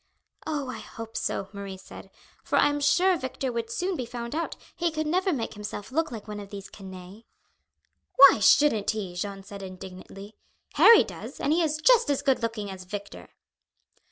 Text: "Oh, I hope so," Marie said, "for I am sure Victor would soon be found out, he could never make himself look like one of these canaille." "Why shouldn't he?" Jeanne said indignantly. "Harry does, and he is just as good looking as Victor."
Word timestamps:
"Oh, 0.47 0.67
I 0.67 0.79
hope 0.79 1.15
so," 1.15 1.49
Marie 1.53 1.77
said, 1.77 2.09
"for 2.43 2.57
I 2.57 2.69
am 2.69 2.79
sure 2.79 3.15
Victor 3.17 3.51
would 3.51 3.69
soon 3.69 3.95
be 3.95 4.07
found 4.07 4.33
out, 4.33 4.55
he 4.75 4.89
could 4.89 5.05
never 5.05 5.31
make 5.31 5.53
himself 5.53 5.91
look 5.91 6.11
like 6.11 6.27
one 6.27 6.39
of 6.39 6.49
these 6.49 6.71
canaille." 6.71 7.25
"Why 8.15 8.39
shouldn't 8.39 8.89
he?" 8.89 9.13
Jeanne 9.13 9.43
said 9.43 9.61
indignantly. 9.61 10.37
"Harry 10.73 11.03
does, 11.03 11.39
and 11.39 11.53
he 11.53 11.61
is 11.61 11.77
just 11.77 12.09
as 12.09 12.23
good 12.23 12.41
looking 12.41 12.71
as 12.71 12.83
Victor." 12.83 13.29